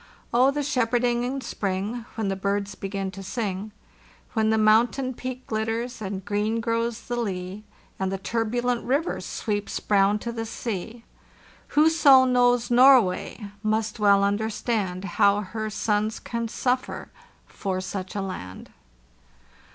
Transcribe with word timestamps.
Oh, 0.33 0.49
the 0.49 0.63
shepherding 0.63 1.23
in 1.23 1.41
spring, 1.41 2.05
When 2.15 2.27
the 2.27 2.35
birds 2.35 2.73
begin 2.73 3.11
to 3.11 3.21
sing, 3.21 3.71
When 4.33 4.49
the 4.49 4.57
mountain 4.57 5.13
peak 5.13 5.45
glitters 5.45 6.01
and 6.01 6.25
green 6.25 6.59
grows 6.59 7.01
the 7.01 7.15
lea, 7.15 7.63
And 7.99 8.11
the 8.11 8.17
turbulent 8.17 8.83
river 8.83 9.21
sweeps 9.21 9.79
brown 9.79 10.17
to 10.17 10.31
the 10.31 10.47
sea!.. 10.47 11.03
Whoso 11.77 12.25
knows 12.25 12.71
Norway 12.71 13.45
must 13.61 13.99
well 13.99 14.23
understand 14.23 15.05
How 15.05 15.41
her 15.41 15.69
sons 15.69 16.19
can 16.19 16.47
suffer 16.47 17.11
for 17.45 17.79
such 17.79 18.15
a 18.15 18.23
land." 18.23 18.71